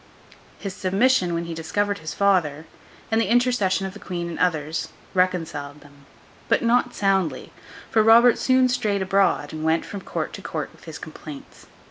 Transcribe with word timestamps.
His 0.57 0.73
submission 0.73 1.35
when 1.35 1.45
he 1.45 1.53
discovered 1.53 1.99
his 1.99 2.11
father, 2.15 2.65
and 3.11 3.21
the 3.21 3.29
intercession 3.29 3.85
of 3.85 3.93
the 3.93 3.99
queen 3.99 4.29
and 4.31 4.39
others, 4.39 4.87
reconciled 5.13 5.81
them; 5.81 6.07
but 6.49 6.63
not 6.63 6.95
soundly; 6.95 7.53
for 7.91 8.01
Robert 8.01 8.39
soon 8.39 8.67
strayed 8.67 9.03
abroad, 9.03 9.53
and 9.53 9.63
went 9.63 9.85
from 9.85 10.01
court 10.01 10.33
to 10.33 10.41
court 10.41 10.71
with 10.73 10.85
his 10.85 10.97
complaints. 10.97 11.67